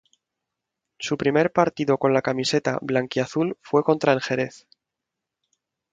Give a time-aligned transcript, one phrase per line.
[0.97, 4.65] Su primer partido con la camiseta "blanquiazul" fue contra el Xerez.